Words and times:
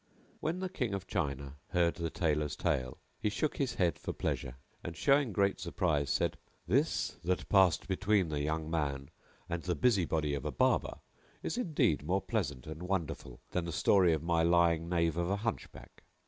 When 0.39 0.57
the 0.61 0.67
King 0.67 0.95
of 0.95 1.05
China 1.05 1.57
heard 1.67 1.93
the 1.93 2.09
Tailor's 2.09 2.55
tale 2.55 2.97
he 3.19 3.29
shook 3.29 3.57
his 3.57 3.75
head 3.75 3.99
for 3.99 4.13
pleasure; 4.13 4.55
and, 4.83 4.97
showing 4.97 5.31
great 5.31 5.59
surprise, 5.59 6.09
said, 6.09 6.39
"This 6.65 7.19
that 7.23 7.47
passed 7.49 7.87
between 7.87 8.29
the 8.29 8.41
young 8.41 8.67
man 8.67 9.11
and 9.47 9.61
the 9.61 9.75
busy 9.75 10.05
body 10.05 10.33
of 10.33 10.43
a 10.43 10.51
Barber 10.51 11.01
is 11.43 11.55
indeed 11.55 12.03
more 12.03 12.19
pleasant 12.19 12.65
and 12.65 12.81
wonderful 12.81 13.41
than 13.51 13.65
the 13.65 13.71
story 13.71 14.11
of 14.11 14.23
my 14.23 14.41
lying 14.41 14.89
knave 14.89 15.17
of 15.17 15.29
a 15.29 15.35
Hunchback." 15.35 16.03